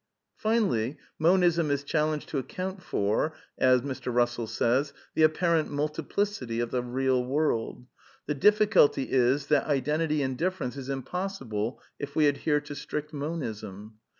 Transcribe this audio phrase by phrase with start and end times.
[0.35, 4.83] Finally, Monism is challenged to account for *' the
[5.23, 7.85] apparent multiplicity of the real world.
[8.25, 13.97] The difficulty is that identity in difference is impossible if we adhere to strie Monism.